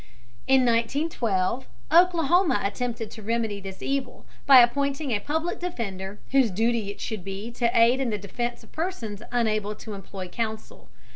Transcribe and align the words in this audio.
In 0.47 0.61
1912 0.61 1.67
Oklahoma 1.91 2.59
attempted 2.63 3.11
to 3.11 3.21
remedy 3.21 3.61
this 3.61 3.83
evil 3.83 4.25
by 4.47 4.59
appointing 4.59 5.11
a 5.11 5.19
Public 5.19 5.59
Defender 5.59 6.19
whose 6.31 6.49
duty 6.49 6.89
it 6.89 6.99
should 6.99 7.23
be 7.23 7.51
to 7.51 7.69
aid 7.79 7.99
in 7.99 8.09
the 8.09 8.17
defense 8.17 8.63
of 8.63 8.71
persons 8.71 9.21
unable 9.31 9.75
to 9.75 9.93
employ 9.93 10.27
counsel. 10.27 10.89